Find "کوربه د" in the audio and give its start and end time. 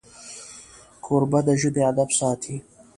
1.03-1.49